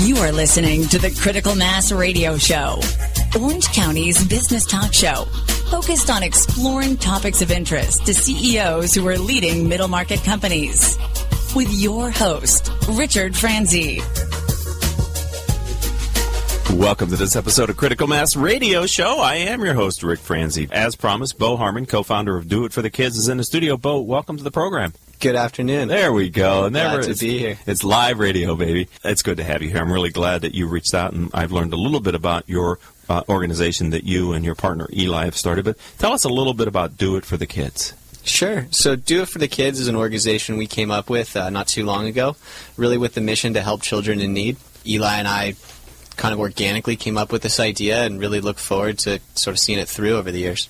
[0.00, 2.80] You are listening to the Critical Mass Radio Show,
[3.40, 5.24] Orange County's business talk show,
[5.70, 10.98] focused on exploring topics of interest to CEOs who are leading middle market companies.
[11.54, 14.02] With your host, Richard Franzi.
[16.74, 19.20] Welcome to this episode of Critical Mass Radio Show.
[19.20, 20.68] I am your host, Rick Franzi.
[20.70, 23.78] As promised, Bo Harmon, co-founder of Do It for the Kids, is in the studio.
[23.78, 24.92] Bo, welcome to the program.
[25.18, 25.88] Good afternoon.
[25.88, 26.68] There we go.
[26.68, 27.58] Glad to it's, be here.
[27.66, 28.88] It's live radio, baby.
[29.02, 29.78] It's good to have you here.
[29.78, 32.78] I'm really glad that you reached out, and I've learned a little bit about your
[33.08, 35.64] uh, organization that you and your partner Eli have started.
[35.64, 37.94] But tell us a little bit about Do It for the Kids.
[38.24, 38.66] Sure.
[38.70, 41.66] So, Do It for the Kids is an organization we came up with uh, not
[41.66, 42.36] too long ago,
[42.76, 44.58] really with the mission to help children in need.
[44.86, 45.54] Eli and I
[46.16, 49.60] kind of organically came up with this idea and really look forward to sort of
[49.60, 50.68] seeing it through over the years.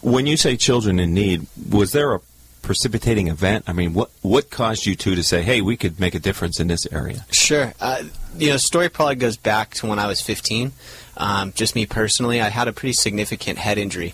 [0.00, 2.20] When you say children in need, was there a
[2.68, 3.64] precipitating event?
[3.66, 6.60] I mean, what what caused you two to say, "Hey, we could make a difference
[6.60, 7.24] in this area"?
[7.32, 7.72] Sure.
[7.80, 8.02] Uh,
[8.36, 10.72] you know, story probably goes back to when I was 15.
[11.16, 14.12] Um, just me personally, I had a pretty significant head injury.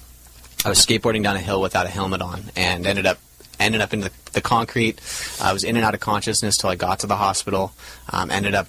[0.64, 3.18] I was skateboarding down a hill without a helmet on, and ended up
[3.58, 5.00] ended up in the, the concrete.
[5.42, 7.72] I was in and out of consciousness till I got to the hospital.
[8.12, 8.68] Um, ended up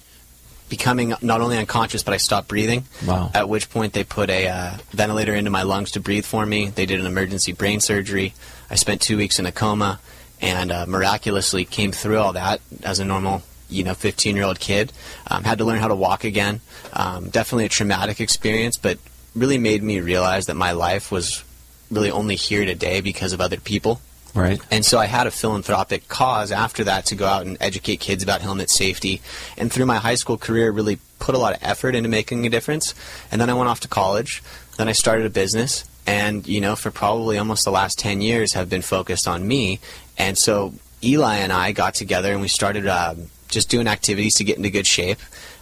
[0.68, 2.84] becoming not only unconscious, but I stopped breathing.
[3.06, 3.30] Wow.
[3.34, 6.68] At which point they put a uh, ventilator into my lungs to breathe for me.
[6.68, 8.34] They did an emergency brain surgery.
[8.70, 10.00] I spent two weeks in a coma,
[10.40, 14.60] and uh, miraculously came through all that as a normal, you know, 15 year old
[14.60, 14.92] kid.
[15.28, 16.60] Um, had to learn how to walk again.
[16.92, 18.98] Um, definitely a traumatic experience, but
[19.34, 21.44] really made me realize that my life was
[21.90, 24.00] really only here today because of other people.
[24.36, 24.60] Right.
[24.70, 28.22] And so I had a philanthropic cause after that to go out and educate kids
[28.22, 29.22] about helmet safety.
[29.56, 32.50] And through my high school career, really put a lot of effort into making a
[32.50, 32.94] difference.
[33.32, 34.42] And then I went off to college.
[34.76, 35.84] Then I started a business.
[36.06, 39.80] And, you know, for probably almost the last 10 years have been focused on me.
[40.18, 44.44] And so Eli and I got together and we started um, just doing activities to
[44.44, 45.18] get into good shape.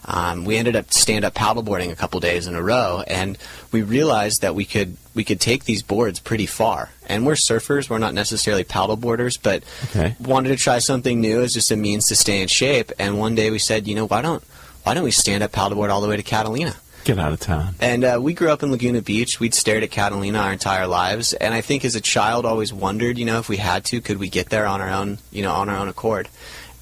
[0.07, 3.39] Um, we ended up stand up paddleboarding a couple days in a row, and
[3.73, 6.91] we realized that we could we could take these boards pretty far.
[7.07, 10.15] And we're surfers; we're not necessarily paddleboarders, but Okay.
[10.21, 12.93] wanted to try something new as just a means to stay in shape.
[12.99, 14.43] And one day we said, you know, why don't
[14.83, 16.75] why don't we stand up paddleboard all the way to Catalina?
[17.05, 17.75] Get out of town.
[17.81, 19.39] And uh, we grew up in Laguna Beach.
[19.41, 23.19] We'd stared at Catalina our entire lives, and I think as a child, always wondered,
[23.19, 25.53] you know, if we had to, could we get there on our own, you know,
[25.53, 26.29] on our own accord?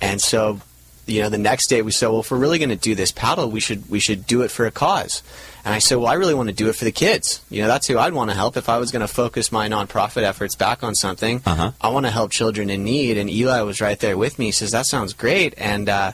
[0.00, 0.60] And so,
[1.06, 3.12] you know, the next day we said, well, if we're really going to do this
[3.12, 5.22] paddle, we should we should do it for a cause.
[5.64, 7.40] And I said, well, I really want to do it for the kids.
[7.48, 9.68] You know, that's who I'd want to help if I was going to focus my
[9.68, 11.40] nonprofit efforts back on something.
[11.46, 11.70] Uh-huh.
[11.80, 13.16] I want to help children in need.
[13.16, 14.46] And Eli was right there with me.
[14.46, 15.54] He says, that sounds great.
[15.56, 16.12] And uh,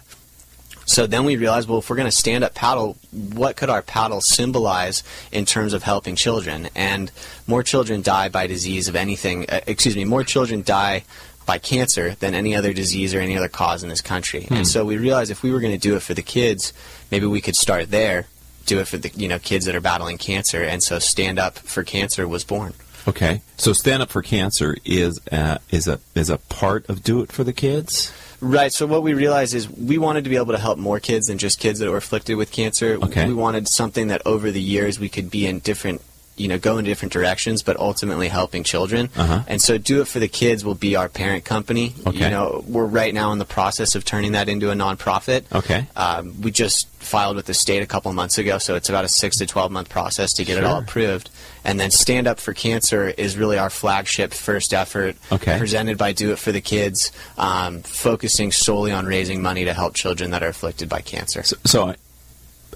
[0.84, 3.80] so then we realized, well, if we're going to stand up paddle, what could our
[3.80, 6.68] paddle symbolize in terms of helping children?
[6.74, 7.10] And
[7.46, 11.04] more children die by disease of anything, uh, excuse me, more children die
[11.48, 14.46] by cancer than any other disease or any other cause in this country.
[14.50, 16.74] And so we realized if we were going to do it for the kids,
[17.10, 18.26] maybe we could start there,
[18.66, 20.62] do it for the you know kids that are battling cancer.
[20.62, 22.74] And so Stand Up for Cancer was born.
[23.08, 23.40] Okay.
[23.56, 27.32] So Stand Up for Cancer is uh, is a is a part of Do It
[27.32, 28.12] for the Kids.
[28.42, 28.70] Right.
[28.70, 31.38] So what we realized is we wanted to be able to help more kids than
[31.38, 32.98] just kids that were afflicted with cancer.
[33.02, 33.26] Okay.
[33.26, 36.02] We wanted something that over the years we could be in different,
[36.38, 39.10] you know, go in different directions, but ultimately helping children.
[39.16, 39.42] Uh-huh.
[39.46, 41.94] And so Do It for the Kids will be our parent company.
[42.06, 42.24] Okay.
[42.24, 45.44] You know, we're right now in the process of turning that into a nonprofit.
[45.52, 45.86] Okay.
[45.96, 49.08] Um, we just filed with the state a couple months ago, so it's about a
[49.08, 51.30] six to twelve month process to get it all approved.
[51.64, 55.58] And then Stand Up for Cancer is really our flagship first effort, Okay.
[55.58, 59.94] presented by Do It for the Kids, um, focusing solely on raising money to help
[59.94, 61.42] children that are afflicted by cancer.
[61.42, 61.94] So, so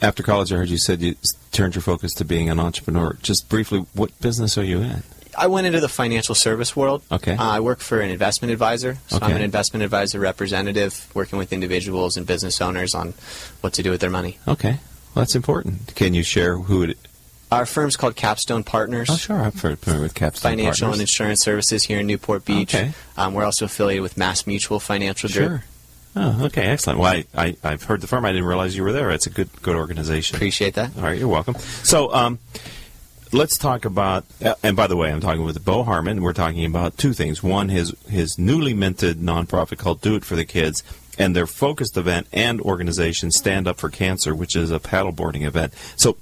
[0.03, 1.15] after college, I heard you said you
[1.53, 3.17] turned your focus to being an entrepreneur.
[3.23, 5.03] Just briefly, what business are you in?
[5.37, 7.03] I went into the financial service world.
[7.11, 7.35] Okay.
[7.35, 8.99] Uh, I work for an investment advisor.
[9.09, 13.15] So I'm an investment advisor representative working with individuals and business owners on
[13.63, 14.39] what to do with their money.
[14.47, 14.79] Okay.
[15.15, 15.95] Well, that's important.
[15.95, 16.99] Can you share who it?
[17.51, 19.09] Our firm's called Capstone Partners.
[19.11, 19.37] Oh, sure.
[19.37, 22.75] I'm familiar with Capstone Financial and insurance services here in Newport Beach.
[22.75, 22.93] Okay.
[23.17, 25.49] Um, we're also affiliated with Mass Mutual Financial Group.
[25.49, 25.65] Sure.
[26.15, 26.99] Oh, okay, excellent.
[26.99, 28.25] Well, I, I, I've heard the firm.
[28.25, 29.11] I didn't realize you were there.
[29.11, 30.37] It's a good good organization.
[30.37, 30.97] Appreciate that.
[30.97, 31.55] All right, you're welcome.
[31.83, 32.39] So, um,
[33.33, 34.25] let's talk about.
[34.45, 36.23] Uh, and by the way, I'm talking with Bo Harmon.
[36.23, 37.43] We're talking about two things.
[37.43, 40.83] One, his his newly minted nonprofit called Do It for the Kids,
[41.19, 45.73] and their focused event and organization Stand Up for Cancer, which is a paddleboarding event.
[45.97, 46.19] So,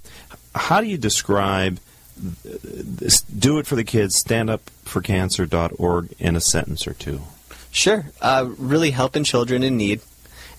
[0.55, 1.81] how do you describe
[2.17, 7.23] this Do It for the Kids, StandUpForCancer.org in a sentence or two?
[7.70, 8.06] Sure.
[8.20, 10.00] Uh, really helping children in need.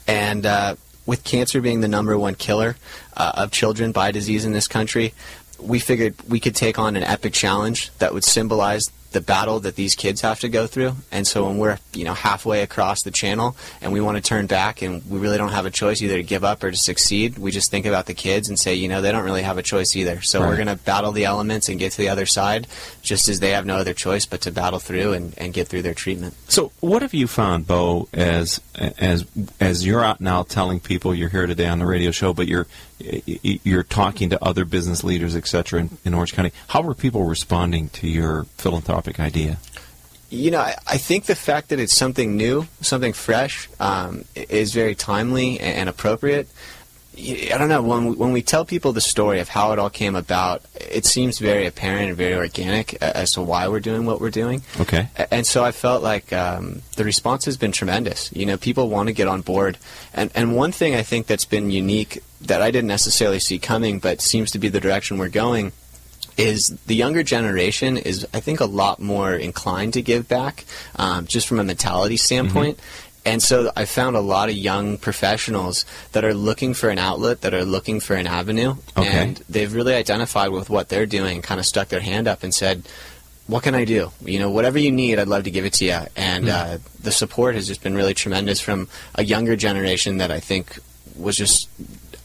[0.07, 0.75] And uh,
[1.05, 2.77] with cancer being the number one killer
[3.15, 5.13] uh, of children by disease in this country,
[5.59, 9.75] we figured we could take on an epic challenge that would symbolize the battle that
[9.75, 10.93] these kids have to go through.
[11.11, 14.47] And so when we're you know halfway across the channel and we want to turn
[14.47, 17.37] back and we really don't have a choice either to give up or to succeed,
[17.37, 19.63] we just think about the kids and say, you know, they don't really have a
[19.63, 20.21] choice either.
[20.21, 20.47] So Right.
[20.49, 22.67] we're going to battle the elements and get to the other side,
[23.01, 25.81] just as they have no other choice but to battle through and, and get through
[25.81, 26.33] their treatment.
[26.47, 28.61] So, what have you found, Bo, as
[28.97, 29.25] as
[29.59, 32.67] as you're out now telling people you're here today on the radio show, but you're
[33.33, 36.51] you're talking to other business leaders, et cetera, in, in Orange County?
[36.67, 39.57] How are people responding to your philanthropic idea?
[40.30, 44.74] You know, I, I think the fact that it's something new, something fresh, um, is
[44.74, 46.48] very timely and, and appropriate.
[47.18, 49.89] I don't know when we, when we tell people the story of how it all
[49.89, 54.21] came about, it seems very apparent and very organic as to why we're doing what
[54.21, 54.62] we're doing.
[54.80, 55.09] Okay.
[55.30, 58.31] And so I felt like um, the response has been tremendous.
[58.31, 59.77] You know, people want to get on board.
[60.13, 64.00] And, and one thing I think that's been unique that I didn't necessarily see coming,
[64.00, 65.74] but seems to be the direction we're going,
[66.37, 71.25] is the younger generation is, I think, a lot more inclined to give back, um,
[71.25, 72.79] just from a mentality standpoint.
[73.23, 77.41] And so I found a lot of young professionals that are looking for an outlet,
[77.41, 79.07] that are looking for an avenue, Okay.
[79.09, 82.51] and they've really identified with what they're doing, kind of stuck their hand up and
[82.53, 82.81] said,
[83.45, 84.11] what can I do?
[84.25, 85.99] You know, whatever you need, I'd love to give it to you.
[86.15, 90.39] And uh, the support has just been really tremendous from a younger generation that I
[90.39, 90.79] think
[91.15, 91.67] was just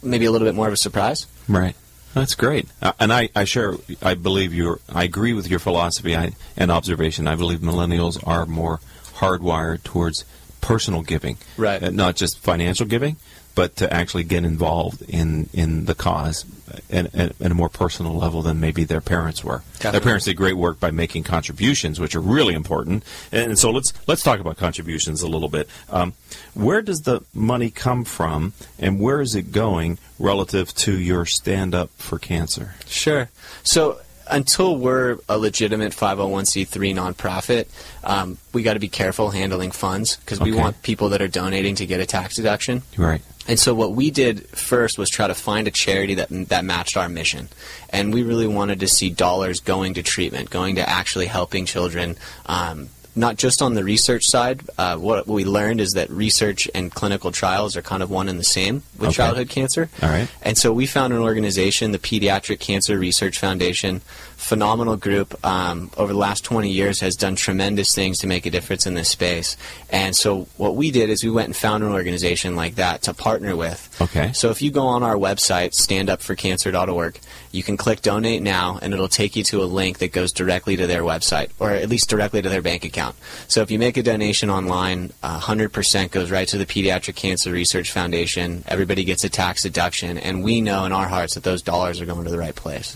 [0.03, 1.27] maybe a little bit more of a surprise.
[1.49, 1.75] Right.
[2.17, 2.67] That's great.
[2.81, 6.71] Uh, and I, I share, I believe your, I agree with your philosophy I, and
[6.71, 7.29] observation.
[7.29, 8.81] I believe millennials are more
[9.17, 10.25] hardwired towards
[10.63, 11.37] personal giving.
[11.59, 11.83] Right.
[11.83, 13.17] Uh, not just financial giving,
[13.57, 16.45] but to actually get involved in, in the cause
[16.91, 19.63] at, at, at a more personal level than maybe their parents were.
[19.81, 23.03] Their parents did great work by making contributions, which are really important.
[23.33, 25.69] And so let's let's talk about contributions a little bit.
[25.91, 26.13] Um,
[26.55, 31.75] where does the money come from, and where is it going relative to your stand
[31.75, 32.75] up for cancer?
[32.87, 33.31] Sure.
[33.63, 37.67] So until we're a legitimate 501c3 nonprofit,
[38.05, 40.61] um, we got to be careful handling funds because we Okay.
[40.61, 42.83] want people that are donating to get a tax deduction.
[42.97, 43.23] Right.
[43.49, 46.97] And so what we did first was try to find a charity that that matched
[46.97, 47.49] our mission,
[47.91, 52.17] and we really wanted to see dollars going to treatment, going to actually helping children.
[52.47, 52.89] Um,
[53.19, 54.61] not just on the research side.
[54.77, 58.39] Uh, what we learned is that research and clinical trials are kind of one and
[58.39, 59.15] the same with Okay.
[59.17, 59.89] childhood cancer.
[60.03, 60.29] All right.
[60.43, 64.03] And so we found an organization, the Pediatric Cancer Research Foundation,
[64.37, 65.35] phenomenal group.
[65.45, 68.95] Um, over the last 20 years, has done tremendous things to make a difference in
[68.95, 69.57] this space.
[69.91, 73.15] And so what we did is we went and found an organization like that to
[73.15, 73.97] partner with.
[74.01, 74.33] Okay.
[74.33, 77.19] So if you go on our website, standupforcancer.org,
[77.51, 80.77] you can click donate now, and it'll take you to a link that goes directly
[80.77, 83.17] to their website, or at least directly to their bank account.
[83.49, 87.51] So if you make a donation online, uh, 100% goes right to the Pediatric Cancer
[87.51, 88.63] Research Foundation.
[88.69, 92.07] Everybody gets a tax deduction, and we know in our hearts that those dollars are
[92.07, 92.95] going to the right place.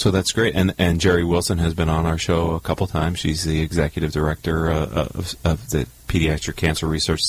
[0.00, 0.54] So that's great.
[0.54, 3.18] And and Jerry Wilson has been on our show a couple times.
[3.18, 7.20] She's the executive director uh, of, of the Pediatric Cancer Research.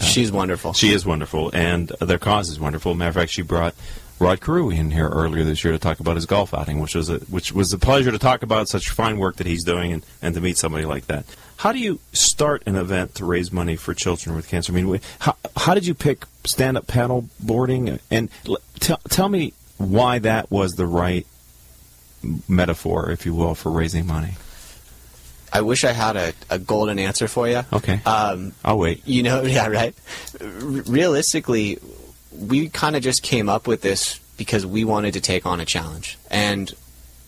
[0.00, 0.72] She's wonderful.
[0.72, 2.96] She is wonderful, and their cause is wonderful.
[2.96, 3.76] Matter of fact, she brought
[4.18, 7.08] Rod Carew in here earlier this year to talk about his golf outing, which was
[7.10, 10.04] a which was a pleasure to talk about such fine work that he's doing, and,
[10.20, 11.24] and to meet somebody like that.
[11.58, 14.72] How do you start an event to raise money for children with cancer?
[14.72, 18.00] I mean, how, how did you pick stand up paddle boarding?
[18.10, 18.30] And
[18.80, 21.24] tell tell me why that was the right
[22.48, 24.34] metaphor, if you will, for raising money.
[25.52, 27.62] I wish I had a, a golden answer for you.
[27.72, 29.02] Okay, Um, I'll wait.
[29.06, 29.94] You know, yeah, right.
[30.40, 31.78] R- realistically,
[32.32, 35.64] we kind of just came up with this because we wanted to take on a
[35.64, 36.72] challenge, and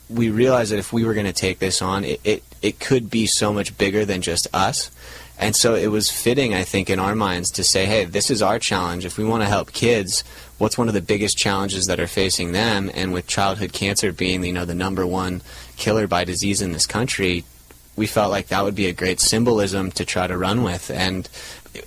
[0.09, 3.11] we realized that if we were going to take this on, it, it it could
[3.11, 4.91] be so much bigger than just us.
[5.39, 8.43] And so it was fitting, I think, in our minds to say, hey, this is
[8.43, 9.05] our challenge.
[9.05, 10.23] If we want to help kids,
[10.63, 12.89] what's one of the biggest challenges that are facing them?
[12.95, 15.43] And with childhood cancer being, you know, the number one
[15.77, 17.43] killer by disease in this country,
[17.97, 20.89] we felt like that would be a great symbolism to try to run with.
[20.89, 21.29] And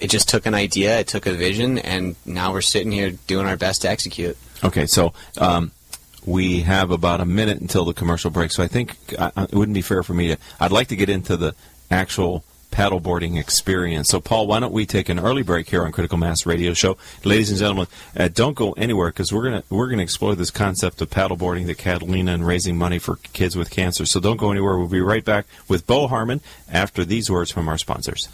[0.01, 3.47] it just took an idea, it took a vision, and now we're sitting here doing
[3.47, 4.37] our best to execute.
[4.61, 5.71] Okay, so um,
[6.25, 8.51] we have about a minute until the commercial break.
[8.51, 10.37] So I think uh, it wouldn't be fair for me to.
[10.59, 11.55] I'd like to get into the
[11.89, 12.43] actual
[12.75, 14.09] paddleboarding experience.
[14.09, 16.97] So, Paul, why don't we take an early break here on Critical Mass Radio Show,
[17.23, 17.87] ladies and gentlemen?
[18.17, 21.73] Uh, don't go anywhere because we're gonna we're gonna explore this concept of paddleboarding, the
[21.73, 24.05] Catalina, and raising money for kids with cancer.
[24.05, 24.77] So don't go anywhere.
[24.77, 28.27] We'll be right back with Bo Harmon after these words from our sponsors.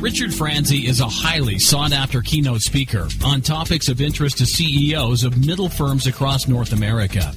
[0.00, 5.24] Richard Franzi is a highly sought after keynote speaker on topics of interest to CEOs
[5.24, 7.32] of middle firms across North America.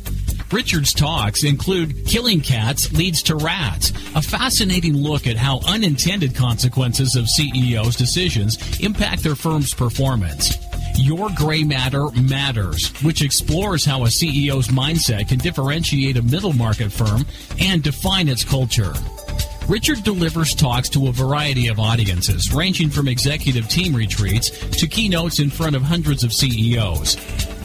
[0.51, 7.15] Richard's talks include Killing Cats Leads to Rats, a fascinating look at how unintended consequences
[7.15, 10.53] of CEOs' decisions impact their firm's performance.
[10.97, 16.91] Your Gray Matter Matters, which explores how a CEO's mindset can differentiate a middle market
[16.91, 17.25] firm
[17.61, 18.93] and define its culture.
[19.69, 25.39] Richard delivers talks to a variety of audiences, ranging from executive team retreats to keynotes
[25.39, 27.15] in front of hundreds of CEOs.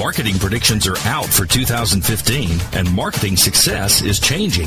[0.00, 4.66] Marketing predictions are out for 2015, and marketing success is changing.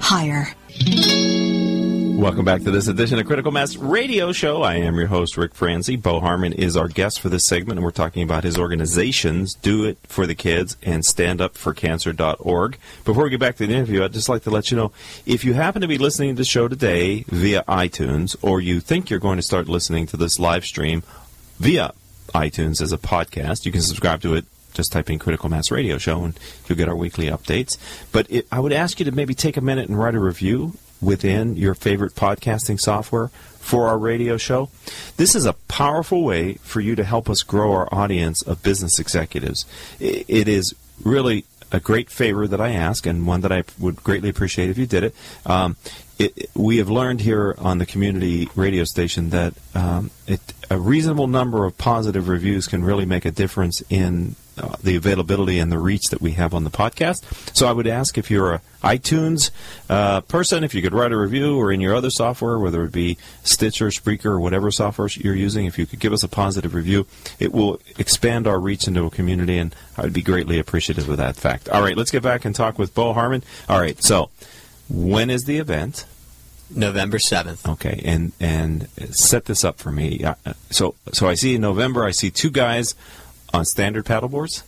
[0.00, 0.54] hire.
[2.20, 4.62] Welcome back to this edition of Critical Mass Radio Show.
[4.62, 5.96] I am your host, Rick Franzi.
[5.96, 9.84] Bo Harmon is our guest for this segment, and we're talking about his organizations, Do
[9.84, 12.78] It for the Kids and StandUpForCancer.org.
[13.06, 14.92] Before we get back to the interview, I'd just like to let you know
[15.24, 19.08] if you happen to be listening to the show today via iTunes, or you think
[19.08, 21.02] you're going to start listening to this live stream
[21.58, 21.94] via
[22.34, 25.98] iTunes as a podcast, you can subscribe to it just type in Critical Mass Radio
[25.98, 27.76] Show and you'll get our weekly updates.
[28.12, 30.74] But it, I would ask you to maybe take a minute and write a review
[31.00, 34.68] within your favorite podcasting software for our radio show.
[35.16, 38.98] This is a powerful way for you to help us grow our audience of business
[38.98, 39.64] executives.
[39.98, 44.28] It is really a great favor that I ask, and one that I would greatly
[44.28, 45.14] appreciate if you did it.
[45.46, 45.76] Um,
[46.20, 51.26] it, we have learned here on the community radio station that um, it, a reasonable
[51.26, 55.78] number of positive reviews can really make a difference in uh, the availability and the
[55.78, 57.24] reach that we have on the podcast.
[57.56, 59.50] So I would ask if you're a iTunes
[59.88, 62.92] uh, person, if you could write a review, or in your other software, whether it
[62.92, 66.74] be Stitcher, Spreaker, or whatever software you're using, if you could give us a positive
[66.74, 67.06] review,
[67.38, 71.16] it will expand our reach into a community, and I would be greatly appreciative of
[71.16, 71.70] that fact.
[71.70, 73.42] All right, let's get back and talk with Bo Harmon.
[73.68, 74.28] All right, so
[74.90, 76.04] when is the event?
[76.74, 77.68] November 7th.
[77.72, 80.24] Okay, and and set this up for me.
[80.70, 82.94] So so I see in November I see two guys
[83.52, 84.62] on standard paddleboards.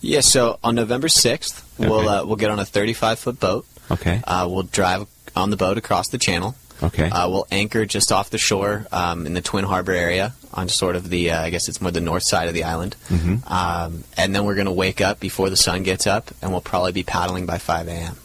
[0.00, 3.66] Yeah, so on November 6th, we'll uh, we'll get on a 35 foot boat.
[3.90, 4.20] Okay.
[4.24, 6.54] Uh, we'll drive on the boat across the channel.
[6.82, 7.08] Okay.
[7.10, 10.94] Uh, we'll anchor just off the shore um, in the Twin Harbor area on sort
[10.94, 12.96] of the, uh, I guess it's more the north side of the island.
[13.08, 13.52] Mm-hmm.
[13.52, 16.60] Um, and then we're going to wake up before the sun gets up, and we'll
[16.60, 18.16] probably be paddling by 5 a.m.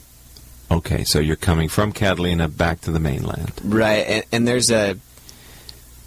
[0.73, 3.53] Okay, so you're coming from Catalina back to the mainland.
[3.63, 4.97] Right, and, and there's a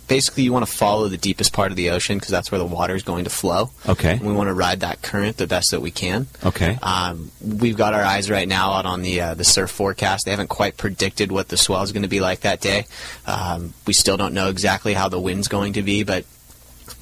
[0.09, 2.67] basically you want to follow the deepest part of the ocean because that's where the
[2.67, 3.71] water is going to flow.
[3.89, 4.13] Okay.
[4.13, 6.27] And we want to ride that current the best that we can.
[6.45, 6.79] Okay.
[6.83, 10.25] Um, we've got our eyes right now out on the uh, the surf forecast.
[10.25, 12.87] They haven't quite predicted what the swell is going to be like that day.
[13.27, 16.25] Um, we still don't know exactly how the wind's going to be, but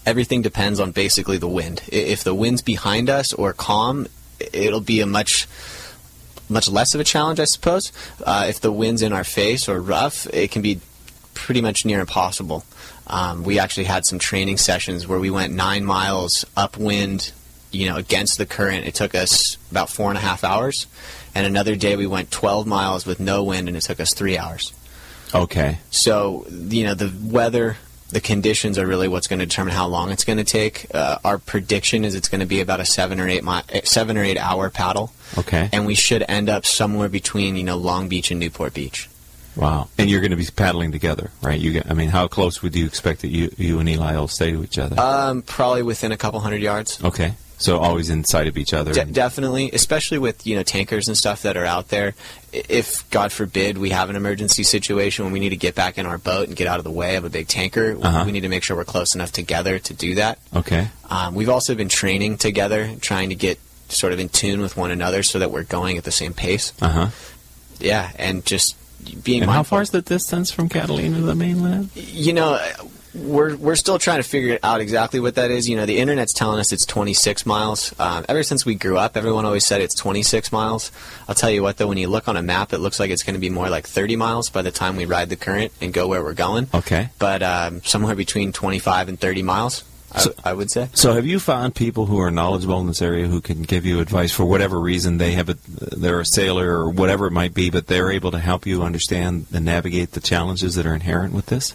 [0.05, 1.83] everything depends on basically the wind.
[1.89, 4.07] If the wind's behind us or calm,
[4.53, 5.47] it'll be a much
[6.49, 7.93] much less of a challenge, I suppose.
[8.25, 10.81] Uh, if the wind's in our face or rough, it can be
[11.35, 12.65] pretty much near impossible.
[13.07, 17.33] Um, we actually had some training sessions where we went nine miles upwind,
[17.71, 18.87] you know, against the current.
[18.87, 20.87] It took us about four and a half hours.
[21.35, 24.39] And another day we went 12 miles with no wind, and it took us three
[24.39, 24.73] hours.
[25.35, 25.79] Okay.
[25.91, 27.77] So, you know, the weather,
[28.11, 30.87] the conditions are really what's going to determine how long it's going to take.
[30.95, 33.81] Uh, our prediction is it's going to be about a seven or eight mi- eh,
[33.85, 35.69] seven or eight hour paddle, Okay.
[35.73, 39.09] and we should end up somewhere between you know Long Beach and Newport Beach.
[39.57, 39.89] Wow.
[39.99, 41.59] And you're going to be paddling together, right?
[41.61, 41.73] You.
[41.73, 44.51] Get, I mean, how close would you expect that you you and Eli will stay
[44.53, 44.99] to each other?
[45.01, 47.03] Um, probably within a couple hundred yards.
[47.03, 47.35] okay.
[47.57, 48.93] So always inside of each other.
[48.93, 52.15] De- definitely, especially with you know tankers and stuff that are out there.
[52.69, 56.07] If God forbid we have an emergency situation when we need to get back in
[56.07, 58.23] our boat and get out of the way of a big tanker, Uh-huh.
[58.25, 60.39] we need to make sure we're close enough together to do that.
[60.55, 60.89] Okay.
[61.11, 63.59] Um, we've also been training together, trying to get
[63.89, 66.73] sort of in tune with one another so that we're going at the same pace.
[66.81, 67.09] Uh huh.
[67.81, 68.77] Yeah, and just
[69.25, 71.91] being And how far is the distance from Catalina to the mainland?
[71.95, 72.59] You know,
[73.15, 75.69] we're we're still trying to figure out exactly what that is.
[75.69, 77.95] You know, the internet's telling us it's 26 miles.
[78.01, 80.91] Um, ever since we grew up, everyone always said it's 26 miles.
[81.29, 83.23] I'll tell you what, though, when you look on a map, it looks like it's
[83.23, 85.93] going to be more like 30 miles by the time we ride the current and
[85.93, 86.69] go where we're going.
[86.75, 87.11] Okay.
[87.19, 90.89] But um, somewhere between 25 and 30 miles, I, So- I would say.
[90.95, 94.01] So, have you found people who are knowledgeable in this area who can give you
[94.01, 97.71] advice for whatever reason they have a, they're a sailor or whatever it might be,
[97.71, 101.47] but they're able to help you understand and navigate the challenges that are inherent with
[101.47, 101.75] this?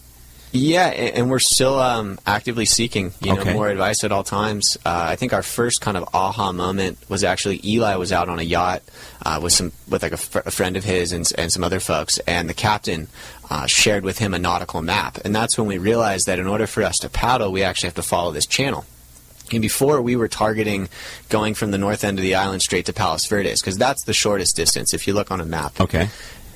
[0.52, 3.54] Yeah, and we're still um, actively seeking, you know, Okay.
[3.54, 4.78] more advice at all times.
[4.84, 8.40] Uh, I think our first kind of aha moment was actually Eli was out on
[8.40, 8.82] a yacht
[9.24, 11.80] uh, with some with like a, fr- a friend of his and, and some other
[11.80, 13.08] folks, and the captain
[13.52, 16.66] uh, shared with him a nautical map, and that's when we realized that in order
[16.66, 18.86] for us to paddle, we actually have to follow this channel.
[19.52, 20.90] And before we were targeting
[21.30, 24.14] going from the north end of the island straight to Palos Verdes, because that's the
[24.14, 25.80] shortest distance if you look on a map.
[25.82, 26.10] Okay.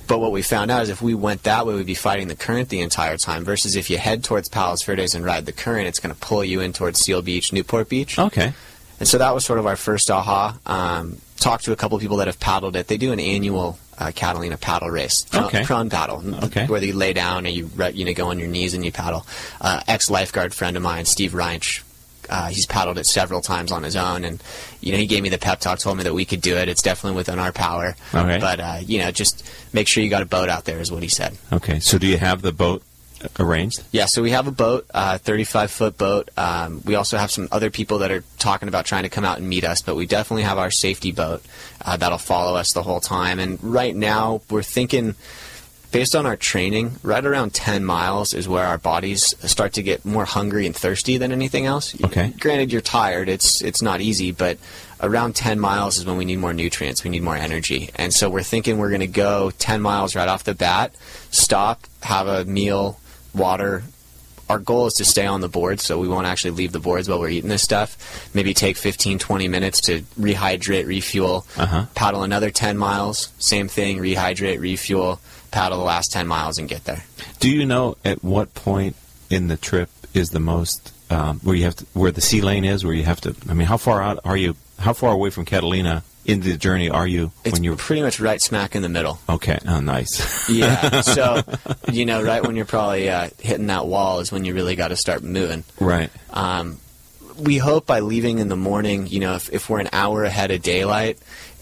[0.08, 2.36] But what we found out is if we went that way, we'd be fighting the
[2.36, 3.44] current the entire time.
[3.46, 6.44] Versus if you head towards Palos Verdes and ride the current, it's going to pull
[6.44, 8.20] you in towards Seal Beach, Newport Beach.
[8.20, 8.54] Okay.
[9.00, 10.58] And so that was sort of our first aha.
[10.66, 12.88] Um, talked to a couple people that have paddled it.
[12.88, 15.64] They do an annual uh, Catalina paddle race, prone, Okay.
[15.64, 16.66] prone paddle, Okay.
[16.68, 19.26] where you lay down and you you know go on your knees and you paddle.
[19.62, 21.82] Uh, Ex lifeguard friend of mine, Steve Reinsch.
[22.30, 24.42] Uh, he's paddled it several times on his own, and
[24.82, 26.70] you know he gave me the pep talk, told me that we could do it.
[26.70, 27.96] It's definitely within our power.
[28.14, 28.40] Okay.
[28.40, 31.04] But uh, you know, just make sure you got a boat out there, is what
[31.04, 31.38] he said.
[31.52, 31.80] Okay.
[31.80, 32.84] So, do you have the boat
[33.40, 33.84] arranged?
[33.92, 36.30] Yeah, so we have a boat, uh, 35 foot boat.
[36.38, 39.38] Um, we also have some other people that are talking about trying to come out
[39.38, 41.44] and meet us, but we definitely have our safety boat
[41.86, 43.40] uh, that'll follow us the whole time.
[43.40, 45.16] And right now, we're thinking,
[45.94, 50.04] based on our training, right around 10 miles is where our bodies start to get
[50.04, 51.96] more hungry and thirsty than anything else.
[52.04, 52.34] Okay.
[52.40, 54.58] Granted, you're tired; it's it's not easy, but
[55.02, 57.90] around 10 miles is when we need more nutrients, we need more energy.
[57.96, 60.94] And so we're thinking we're going to go 10 miles right off the bat,
[61.32, 63.00] stop, have a meal,
[63.34, 63.84] water.
[64.50, 67.08] Our goal is to stay on the board so we won't actually leave the boards
[67.08, 67.98] while we're eating this stuff.
[68.36, 71.86] Maybe take 15, 20 minutes to rehydrate, refuel, Uh-huh.
[71.96, 75.20] paddle another 10 miles, same thing, rehydrate, refuel,
[75.54, 77.04] paddle the last 10 miles and get there.
[77.40, 78.96] Do you know at what point
[79.30, 82.66] in the trip is the most um, where you have to, where the sea lane
[82.66, 83.36] is, where you have to?
[83.48, 84.56] I mean, how far out are you?
[84.80, 87.76] How far away from Catalina in the journey are you It's when you're?
[87.76, 89.20] pretty much right smack in the middle.
[89.30, 89.60] Okay.
[89.68, 90.50] Oh, nice.
[90.50, 91.02] Yeah.
[91.02, 91.42] so,
[91.92, 94.88] you know, right when you're probably uh, hitting that wall is when you really got
[94.90, 95.64] to start moving.
[95.80, 96.10] right.
[96.32, 96.80] Um,
[97.40, 100.52] we hope by leaving in the morning, you know, if, if we're an hour ahead
[100.52, 101.18] of daylight,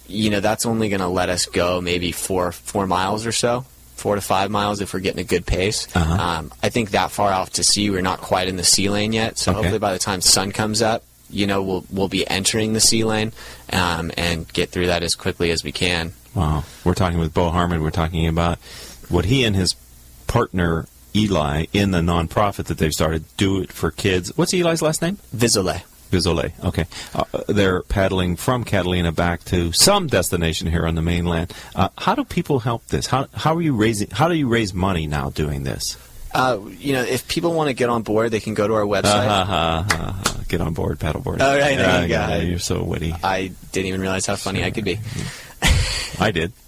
[0.08, 3.66] you know, that's only going to let us go maybe four four miles or so,
[4.02, 5.88] four to five miles if we're getting a good pace.
[5.96, 6.14] Uh-huh.
[6.22, 9.14] Um, I think that far off to sea, we're not quite in the sea lane
[9.14, 9.38] yet.
[9.38, 9.58] So Okay.
[9.58, 13.04] hopefully by the time sun comes up, you know, we'll we'll be entering the sea
[13.06, 13.32] lane
[13.72, 16.14] um, and get through that as quickly as we can.
[16.36, 16.64] Wow.
[16.84, 17.82] We're talking with Bo Harmon.
[17.84, 18.58] We're talking about
[19.10, 19.76] what he and his
[20.28, 24.32] partner Eli in the nonprofit that they've started, Do It for Kids.
[24.38, 25.18] What's Eli's last name?
[25.36, 25.84] Vizole.
[26.12, 26.52] Vizole.
[26.64, 26.86] Okay.
[27.16, 31.52] Uh, they're paddling from Catalina back to some destination here on the mainland.
[31.76, 33.08] Uh, how do people help this?
[33.08, 34.10] How, how are you raising?
[34.12, 35.98] How do you raise money now doing this?
[36.34, 38.86] Uh, you know, if people want to get on board, they can go to our
[38.86, 39.28] website.
[39.28, 40.14] Uh, uh,
[40.48, 41.42] get on board, paddleboard.
[41.42, 42.14] All right, there you go.
[42.14, 43.14] yeah, You're so witty.
[43.24, 45.00] I didn't even realize how funny I could be.
[46.20, 46.54] I did.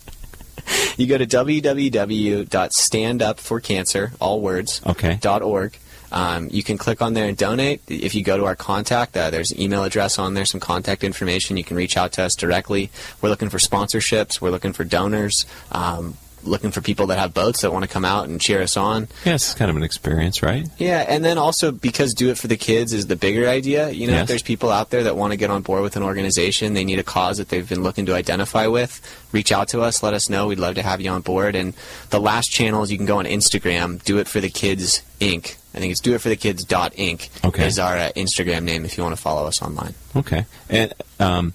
[0.95, 5.17] You go to www.standupforcancer, all words, Okay.
[5.25, 5.75] org.
[6.13, 7.81] Um, you can click on there and donate.
[7.87, 11.03] If you go to our contact, uh, there's an email address on there, some contact
[11.03, 11.57] information.
[11.57, 12.91] You can reach out to us directly.
[13.21, 14.39] We're looking for sponsorships.
[14.39, 15.45] We're looking for donors.
[15.71, 18.75] Um, looking for people that have boats that want to come out and cheer us
[18.75, 19.07] on.
[19.23, 20.67] Yes, it's kind of an experience, right?
[20.77, 23.89] Yeah, and then also because do it for the kids is the bigger idea.
[23.91, 24.23] You know, Yes.
[24.23, 26.83] if there's people out there that want to get on board with an organization, they
[26.83, 28.99] need a cause that they've been looking to identify with,
[29.31, 30.47] reach out to us, let us know.
[30.47, 31.55] We'd love to have you on board.
[31.55, 31.73] And
[32.09, 35.55] the last channel is you can go on Instagram, Do It for the Kids Inc.
[35.73, 37.29] I think it's Do It for the Kids dot Inc.
[37.43, 37.65] Okay.
[37.65, 39.95] is our uh, Instagram name if you want to follow us online.
[40.15, 40.45] Okay.
[40.69, 41.53] And um,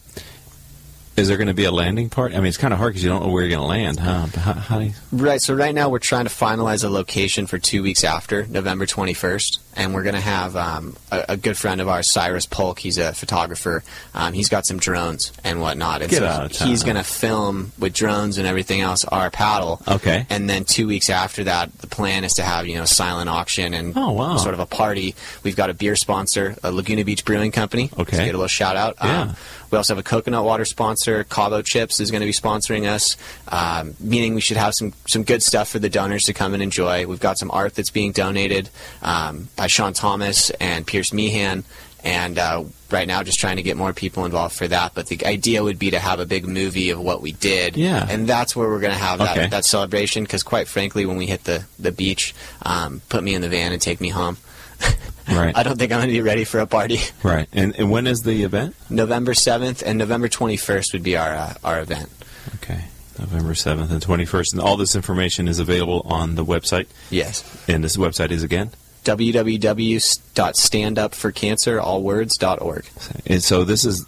[1.17, 2.33] is there going to be a landing part?
[2.33, 3.99] I mean, it's kind of hard because you don't know where you're going to land,
[4.01, 4.27] huh?
[4.33, 5.41] But How, how do you, Right.
[5.41, 9.59] So right now we're trying to finalize a location for two weeks after November 21st,
[9.79, 12.79] and we're going to have um, a, a good friend of ours, Cyrus Polk.
[12.79, 13.83] He's a photographer.
[14.15, 16.03] Um, he's got some drones and whatnot.
[16.03, 16.69] And Get so out of town.
[16.69, 19.81] he's going to film with drones and everything else our paddle.
[19.89, 20.27] Okay.
[20.29, 23.73] And then two weeks after that, the plan is to have you know silent auction
[23.73, 24.37] and Oh, wow.
[24.37, 25.15] sort of a party.
[25.45, 27.91] We've got a beer sponsor, a Laguna Beach Brewing Company.
[27.99, 28.17] Okay.
[28.17, 28.97] So get a little shout out.
[29.03, 29.21] Yeah.
[29.23, 29.37] Um,
[29.71, 31.25] we also have a coconut water sponsor.
[31.25, 35.25] Cabo Chips is going to be sponsoring us, um, meaning we should have some, some
[35.25, 37.07] good stuff for the donors to come and enjoy.
[37.07, 38.71] We've got some art that's being donated
[39.03, 41.65] um, by Sean Thomas and Pierce Meehan.
[42.05, 44.95] And uh, right now, just trying to get more people involved for that.
[44.95, 47.77] But the idea would be to have a big movie of what we did.
[47.77, 48.07] Yeah.
[48.09, 49.49] And that's where we're going to have that, Okay.
[49.49, 50.23] that celebration.
[50.23, 53.73] Because quite frankly, when we hit the, the beach, um, put me in the van
[53.73, 54.37] and take me home.
[55.31, 55.55] Right.
[55.55, 57.01] I don't think I'm going to be ready for a party.
[57.23, 57.47] Right.
[57.53, 58.75] And, and when is the event?
[58.89, 62.09] November 7th and November 21st would be our uh, our event.
[62.55, 62.85] Okay.
[63.19, 64.53] November 7th and 21st.
[64.53, 66.87] And all this information is available on the website.
[67.11, 67.45] Yes.
[67.69, 68.71] And this website is again?
[69.05, 72.85] www.standupforcancer, all words, dot org.
[73.27, 74.07] And so this is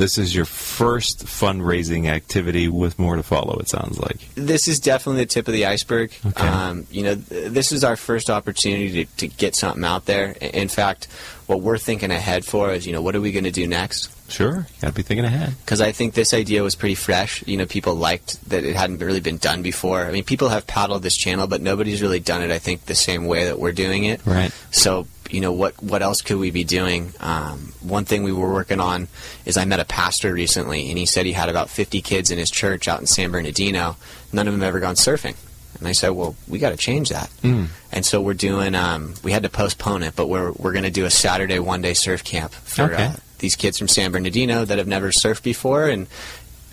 [0.00, 4.16] this is your first fundraising activity with more to follow, it sounds like.
[4.34, 6.14] This is definitely the tip of the iceberg.
[6.24, 6.48] Okay.
[6.48, 10.30] Um, you know, th- this is our first opportunity to, to get something out there.
[10.40, 11.06] In fact,
[11.46, 14.08] what we're thinking ahead for is, you know, what are we going to do next?
[14.30, 14.66] Sure.
[14.80, 15.54] Got to be thinking ahead.
[15.64, 17.42] because I think this idea was pretty fresh.
[17.46, 20.04] You know, people liked that it hadn't really been done before.
[20.06, 22.50] I mean, people have paddled this channel, but nobody's really done it.
[22.50, 24.24] I think the same way that we're doing it.
[24.24, 24.52] Right.
[24.70, 27.12] So, you know, what what else could we be doing?
[27.20, 29.08] Um, one thing we were working on
[29.46, 32.38] is I met a pastor recently, and he said he had about 50 kids in
[32.38, 33.96] his church out in San Bernardino.
[34.32, 35.36] None of them ever gone surfing.
[35.78, 37.30] And I said, well, we got to change that.
[37.42, 37.68] Mm.
[37.92, 38.74] And so we're doing.
[38.74, 41.80] Um, we had to postpone it, but we're we're going to do a Saturday one
[41.80, 43.04] day surf camp for Okay.
[43.04, 46.06] uh, these kids from San Bernardino that have never surfed before, and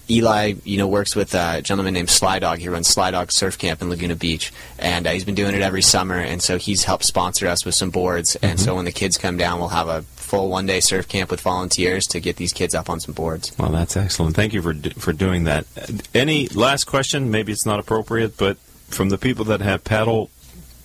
[0.10, 2.60] Eli, you know, works with a gentleman named Sly Dog.
[2.60, 5.62] He runs Sly Dog Surf Camp in Laguna Beach, and uh, he's been doing it
[5.62, 6.16] every summer.
[6.16, 8.38] And so he's helped sponsor us with some boards.
[8.38, 11.30] And so when the kids come down, we'll have a full one day surf camp
[11.30, 13.52] with volunteers to get these kids up on some boards.
[13.58, 14.36] Well, that's excellent.
[14.36, 15.66] Thank you for d- for doing that.
[16.14, 17.30] Any last question?
[17.30, 20.30] Maybe it's not appropriate, but from the people that have paddle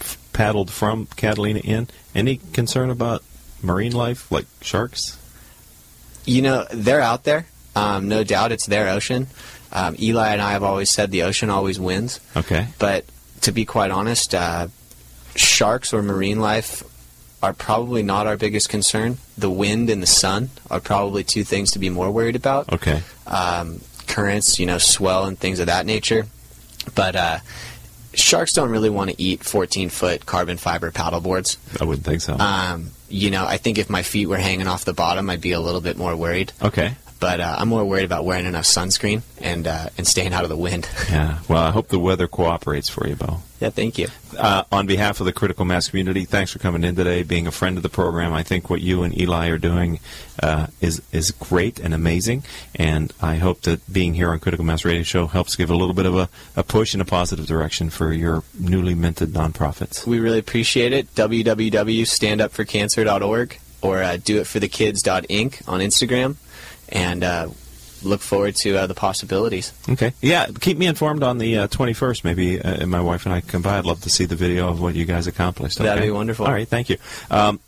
[0.00, 3.22] f- paddled from Catalina in, any concern about
[3.62, 5.16] marine life like sharks?
[6.24, 7.46] You know, they're out there.
[7.74, 9.26] Um, no doubt, it's their ocean.
[9.72, 12.20] Um, Eli and I have always said the ocean always wins.
[12.36, 12.68] Okay.
[12.78, 13.04] But
[13.40, 14.68] to be quite honest, uh,
[15.34, 16.84] sharks or marine life
[17.42, 19.18] are probably not our biggest concern.
[19.36, 22.72] The wind and the sun are probably two things to be more worried about.
[22.72, 23.02] Okay.
[23.26, 26.26] Um, currents, you know, swell and things of that nature.
[26.94, 27.38] But uh,
[28.14, 31.58] sharks don't really want to eat 14 foot carbon fiber paddle boards.
[31.80, 32.36] I wouldn't think so.
[32.38, 35.52] Um, you know, I think if my feet were hanging off the bottom, I'd be
[35.52, 36.52] a little bit more worried.
[36.62, 36.94] okay.
[37.22, 40.48] But uh, I'm more worried about wearing enough sunscreen and uh, and staying out of
[40.50, 40.88] the wind.
[41.08, 41.38] Yeah.
[41.46, 43.42] Well, I hope the weather cooperates for you, Bo.
[43.60, 44.08] yeah, thank you.
[44.38, 47.50] Uh, on behalf of the Critical Mass community, thanks for coming in today, being a
[47.52, 48.32] friend of the program.
[48.32, 50.00] I think what you and Eli are doing
[50.42, 52.42] uh, is is great and amazing,
[52.74, 55.94] and I hope that being here on Critical Mass Radio Show helps give a little
[55.94, 60.04] bit of a, a push in a positive direction for your newly minted nonprofits.
[60.06, 61.14] We really appreciate it.
[61.14, 66.36] www.standupforcancer.org or uh, doitforthekids.inc on Instagram.
[66.92, 67.48] And uh,
[68.04, 69.72] look forward to uh, the possibilities.
[69.88, 70.12] Okay.
[70.20, 72.24] Yeah, keep me informed on the uh, 21st.
[72.24, 73.78] Maybe uh, my wife and I come by.
[73.78, 75.78] I'd love to see the video of what you guys accomplished.
[75.78, 76.46] That'd be wonderful.
[76.46, 76.98] All right, thank you.
[77.30, 77.60] Um,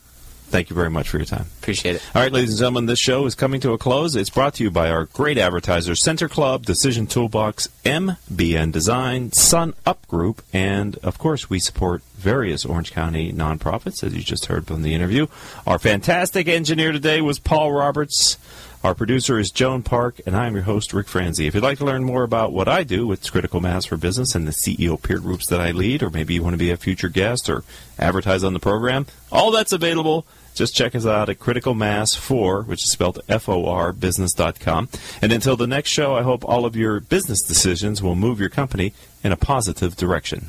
[0.49, 1.47] thank you very much for your time.
[1.61, 2.03] Appreciate it.
[2.15, 4.15] All right, ladies and gentlemen, this show is coming to a close.
[4.15, 9.75] It's brought to you by our great advertisers, Center Club, Decision Toolbox, MBN Design, Sun
[9.85, 14.67] Up Group, and of course, we support various Orange County nonprofits, as you just heard
[14.67, 15.27] from the interview.
[15.67, 18.39] Our fantastic engineer today was Paul Roberts.
[18.85, 21.47] Our producer is Joan Park, and I'm your host, Rick Franzi.
[21.47, 24.35] If you'd like to learn more about what I do with Critical Mass for Business
[24.35, 26.77] and the CEO peer groups that I lead, or maybe you want to be a
[26.77, 27.65] future guest or
[27.99, 30.27] advertise on the program, all that's available.
[30.55, 34.91] Just check us out at Critical Mass 4, which is spelled F-O-R, business.com.
[35.23, 38.51] And until the next show, I hope all of your business decisions will move your
[38.51, 38.93] company
[39.23, 40.49] in a positive direction.